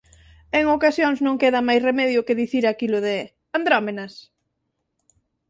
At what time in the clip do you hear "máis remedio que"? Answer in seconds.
1.67-2.39